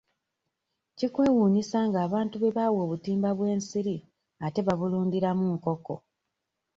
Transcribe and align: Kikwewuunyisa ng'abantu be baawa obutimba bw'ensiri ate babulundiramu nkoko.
Kikwewuunyisa 0.97 1.77
ng'abantu 1.87 2.35
be 2.37 2.49
baawa 2.55 2.79
obutimba 2.85 3.29
bw'ensiri 3.37 3.95
ate 4.45 4.59
babulundiramu 4.67 5.45
nkoko. 5.55 5.95